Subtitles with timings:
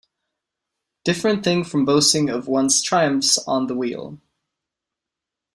[0.03, 0.07] A
[1.03, 4.17] different thing from boasting of one's triumphs on the wheel.